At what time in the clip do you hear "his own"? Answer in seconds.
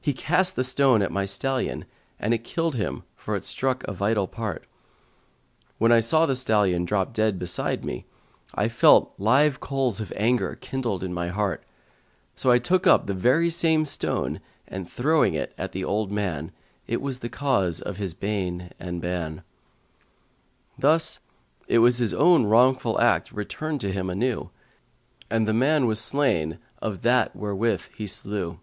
21.66-22.44